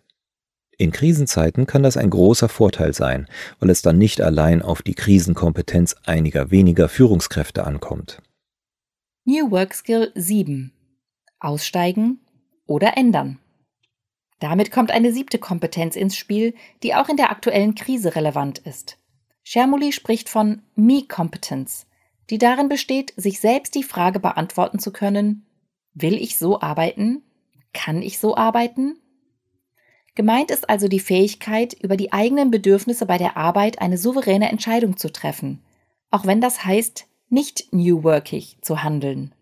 In 0.80 0.92
Krisenzeiten 0.92 1.66
kann 1.66 1.82
das 1.82 1.98
ein 1.98 2.08
großer 2.08 2.48
Vorteil 2.48 2.94
sein, 2.94 3.28
weil 3.58 3.68
es 3.68 3.82
dann 3.82 3.98
nicht 3.98 4.22
allein 4.22 4.62
auf 4.62 4.80
die 4.80 4.94
Krisenkompetenz 4.94 5.94
einiger 6.06 6.50
weniger 6.50 6.88
Führungskräfte 6.88 7.66
ankommt. 7.66 8.22
New 9.26 9.50
Work 9.50 9.74
Skill 9.74 10.10
7. 10.14 10.72
Aussteigen 11.38 12.20
oder 12.64 12.96
ändern. 12.96 13.38
Damit 14.38 14.70
kommt 14.70 14.90
eine 14.90 15.12
siebte 15.12 15.38
Kompetenz 15.38 15.96
ins 15.96 16.16
Spiel, 16.16 16.54
die 16.82 16.94
auch 16.94 17.10
in 17.10 17.18
der 17.18 17.30
aktuellen 17.30 17.74
Krise 17.74 18.16
relevant 18.16 18.58
ist. 18.60 18.96
Schermuli 19.42 19.92
spricht 19.92 20.30
von 20.30 20.62
Me-Competence, 20.76 21.88
die 22.30 22.38
darin 22.38 22.70
besteht, 22.70 23.12
sich 23.18 23.38
selbst 23.38 23.74
die 23.74 23.82
Frage 23.82 24.18
beantworten 24.18 24.78
zu 24.78 24.92
können, 24.92 25.44
will 25.92 26.14
ich 26.14 26.38
so 26.38 26.58
arbeiten? 26.58 27.22
Kann 27.74 28.00
ich 28.00 28.18
so 28.18 28.34
arbeiten? 28.34 28.96
Gemeint 30.20 30.50
ist 30.50 30.68
also 30.68 30.86
die 30.86 31.00
Fähigkeit, 31.00 31.72
über 31.72 31.96
die 31.96 32.12
eigenen 32.12 32.50
Bedürfnisse 32.50 33.06
bei 33.06 33.16
der 33.16 33.38
Arbeit 33.38 33.80
eine 33.80 33.96
souveräne 33.96 34.50
Entscheidung 34.50 34.98
zu 34.98 35.10
treffen, 35.10 35.62
auch 36.10 36.26
wenn 36.26 36.42
das 36.42 36.66
heißt, 36.66 37.06
nicht 37.30 37.72
New 37.72 38.04
Workig 38.04 38.58
zu 38.60 38.82
handeln. 38.82 39.32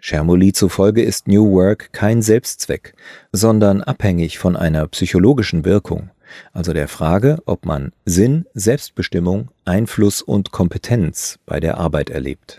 Schermoli 0.00 0.52
zufolge 0.52 1.04
ist 1.04 1.28
New 1.28 1.52
Work 1.52 1.92
kein 1.92 2.22
Selbstzweck, 2.22 2.94
sondern 3.30 3.80
abhängig 3.80 4.40
von 4.40 4.56
einer 4.56 4.84
psychologischen 4.88 5.64
Wirkung, 5.64 6.10
also 6.52 6.72
der 6.72 6.88
Frage, 6.88 7.38
ob 7.46 7.64
man 7.64 7.92
Sinn, 8.04 8.46
Selbstbestimmung, 8.54 9.52
Einfluss 9.64 10.22
und 10.22 10.50
Kompetenz 10.50 11.38
bei 11.46 11.60
der 11.60 11.78
Arbeit 11.78 12.10
erlebt. 12.10 12.58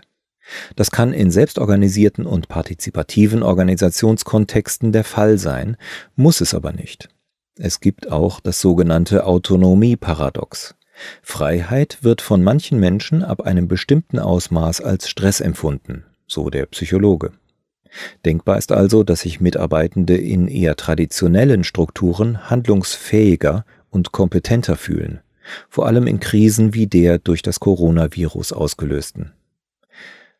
Das 0.76 0.90
kann 0.90 1.12
in 1.12 1.30
selbstorganisierten 1.30 2.26
und 2.26 2.48
partizipativen 2.48 3.42
Organisationskontexten 3.42 4.92
der 4.92 5.04
Fall 5.04 5.38
sein, 5.38 5.76
muss 6.16 6.40
es 6.40 6.54
aber 6.54 6.72
nicht. 6.72 7.08
Es 7.56 7.80
gibt 7.80 8.10
auch 8.10 8.40
das 8.40 8.60
sogenannte 8.60 9.26
Autonomieparadox. 9.26 10.74
Freiheit 11.22 11.98
wird 12.02 12.20
von 12.20 12.42
manchen 12.42 12.78
Menschen 12.78 13.22
ab 13.22 13.42
einem 13.42 13.68
bestimmten 13.68 14.18
Ausmaß 14.18 14.80
als 14.80 15.08
Stress 15.08 15.40
empfunden, 15.40 16.04
so 16.26 16.50
der 16.50 16.66
Psychologe. 16.66 17.32
Denkbar 18.24 18.58
ist 18.58 18.72
also, 18.72 19.02
dass 19.02 19.20
sich 19.20 19.40
Mitarbeitende 19.40 20.16
in 20.16 20.48
eher 20.48 20.76
traditionellen 20.76 21.64
Strukturen 21.64 22.48
handlungsfähiger 22.48 23.64
und 23.90 24.12
kompetenter 24.12 24.76
fühlen, 24.76 25.20
vor 25.68 25.86
allem 25.86 26.06
in 26.06 26.20
Krisen 26.20 26.74
wie 26.74 26.86
der 26.86 27.18
durch 27.18 27.42
das 27.42 27.60
Coronavirus 27.60 28.52
ausgelösten. 28.52 29.32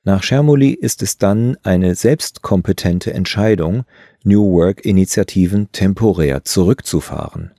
Nach 0.03 0.23
Schermoli 0.23 0.71
ist 0.71 1.03
es 1.03 1.19
dann 1.19 1.59
eine 1.63 1.95
selbstkompetente 1.95 3.13
Entscheidung, 3.13 3.85
New 4.25 4.53
Work-Initiativen 4.53 5.73
temporär 5.73 6.45
zurückzufahren. 6.45 7.53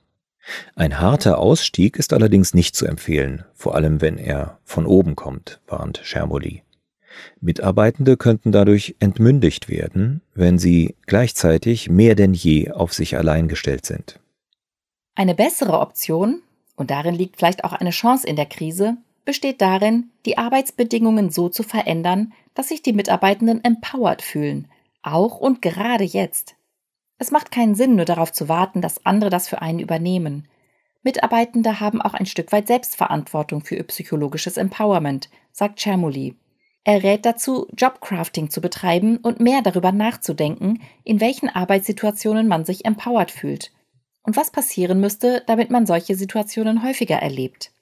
Ein 0.74 0.98
harter 1.00 1.38
Ausstieg 1.38 1.96
ist 1.96 2.12
allerdings 2.12 2.52
nicht 2.52 2.74
zu 2.74 2.86
empfehlen, 2.86 3.44
vor 3.54 3.76
allem 3.76 4.00
wenn 4.00 4.18
er 4.18 4.58
von 4.64 4.86
oben 4.86 5.14
kommt, 5.14 5.60
warnt 5.68 6.00
Schermoli. 6.02 6.62
Mitarbeitende 7.40 8.16
könnten 8.16 8.50
dadurch 8.50 8.96
entmündigt 8.98 9.68
werden, 9.68 10.22
wenn 10.34 10.58
sie 10.58 10.96
gleichzeitig 11.06 11.90
mehr 11.90 12.16
denn 12.16 12.34
je 12.34 12.72
auf 12.72 12.92
sich 12.92 13.16
allein 13.16 13.46
gestellt 13.46 13.86
sind. 13.86 14.18
Eine 15.14 15.34
bessere 15.34 15.78
Option, 15.78 16.42
und 16.74 16.90
darin 16.90 17.14
liegt 17.14 17.36
vielleicht 17.36 17.64
auch 17.64 17.74
eine 17.74 17.90
Chance 17.90 18.26
in 18.26 18.34
der 18.34 18.46
Krise, 18.46 18.96
besteht 19.24 19.60
darin, 19.60 20.10
die 20.26 20.38
Arbeitsbedingungen 20.38 21.30
so 21.30 21.48
zu 21.48 21.62
verändern, 21.62 22.32
dass 22.54 22.68
sich 22.68 22.82
die 22.82 22.92
Mitarbeitenden 22.92 23.62
empowered 23.64 24.22
fühlen, 24.22 24.68
auch 25.02 25.38
und 25.38 25.62
gerade 25.62 26.04
jetzt. 26.04 26.56
Es 27.18 27.30
macht 27.30 27.52
keinen 27.52 27.74
Sinn, 27.74 27.96
nur 27.96 28.04
darauf 28.04 28.32
zu 28.32 28.48
warten, 28.48 28.80
dass 28.80 29.06
andere 29.06 29.30
das 29.30 29.48
für 29.48 29.62
einen 29.62 29.78
übernehmen. 29.78 30.48
Mitarbeitende 31.02 31.80
haben 31.80 32.02
auch 32.02 32.14
ein 32.14 32.26
Stück 32.26 32.52
weit 32.52 32.66
Selbstverantwortung 32.66 33.64
für 33.64 33.76
ihr 33.76 33.84
psychologisches 33.84 34.56
Empowerment, 34.56 35.30
sagt 35.52 35.80
Chermuli. 35.80 36.36
Er 36.84 37.02
rät 37.02 37.24
dazu, 37.24 37.68
Jobcrafting 37.76 38.50
zu 38.50 38.60
betreiben 38.60 39.18
und 39.18 39.38
mehr 39.38 39.62
darüber 39.62 39.92
nachzudenken, 39.92 40.82
in 41.04 41.20
welchen 41.20 41.48
Arbeitssituationen 41.48 42.48
man 42.48 42.64
sich 42.64 42.84
empowered 42.84 43.30
fühlt 43.30 43.72
und 44.22 44.36
was 44.36 44.50
passieren 44.50 45.00
müsste, 45.00 45.42
damit 45.46 45.70
man 45.70 45.86
solche 45.86 46.16
Situationen 46.16 46.82
häufiger 46.82 47.16
erlebt. 47.16 47.72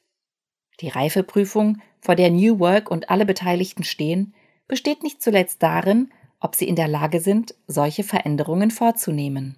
Die 0.80 0.88
Reifeprüfung, 0.88 1.78
vor 2.00 2.14
der 2.14 2.30
New 2.30 2.58
Work 2.58 2.90
und 2.90 3.10
alle 3.10 3.26
Beteiligten 3.26 3.84
stehen, 3.84 4.32
besteht 4.66 5.02
nicht 5.02 5.20
zuletzt 5.20 5.62
darin, 5.62 6.08
ob 6.40 6.54
sie 6.54 6.66
in 6.66 6.76
der 6.76 6.88
Lage 6.88 7.20
sind, 7.20 7.54
solche 7.66 8.02
Veränderungen 8.02 8.70
vorzunehmen. 8.70 9.56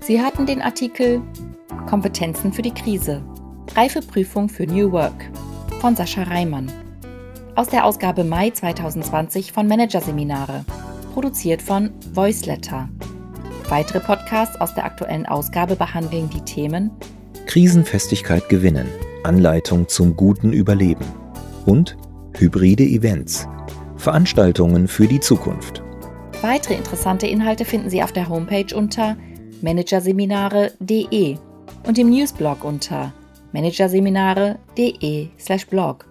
Sie 0.00 0.20
hatten 0.20 0.46
den 0.46 0.62
Artikel 0.62 1.20
Kompetenzen 1.88 2.52
für 2.52 2.62
die 2.62 2.74
Krise. 2.74 3.24
Reifeprüfung 3.74 4.48
für 4.48 4.66
New 4.66 4.92
Work 4.92 5.30
von 5.80 5.96
Sascha 5.96 6.24
Reimann 6.24 6.70
aus 7.56 7.68
der 7.68 7.84
Ausgabe 7.84 8.24
Mai 8.24 8.50
2020 8.50 9.52
von 9.52 9.66
Managerseminare, 9.66 10.64
produziert 11.12 11.62
von 11.62 11.90
Voiceletter. 12.12 12.88
Weitere 13.68 14.00
Podcasts 14.00 14.60
aus 14.60 14.74
der 14.74 14.84
aktuellen 14.84 15.26
Ausgabe 15.26 15.76
behandeln 15.76 16.28
die 16.30 16.42
Themen 16.42 16.90
Krisenfestigkeit 17.46 18.48
gewinnen, 18.48 18.88
Anleitung 19.24 19.88
zum 19.88 20.16
guten 20.16 20.52
Überleben 20.52 21.04
und 21.66 21.96
hybride 22.38 22.84
Events, 22.84 23.48
Veranstaltungen 23.96 24.86
für 24.88 25.06
die 25.06 25.20
Zukunft. 25.20 25.82
Weitere 26.42 26.74
interessante 26.74 27.26
Inhalte 27.26 27.64
finden 27.64 27.88
Sie 27.90 28.02
auf 28.02 28.12
der 28.12 28.28
Homepage 28.28 28.74
unter 28.74 29.16
managerseminare.de 29.62 31.36
und 31.86 31.98
im 31.98 32.10
Newsblog 32.10 32.64
unter 32.64 33.12
managerseminare.de/blog. 33.52 36.09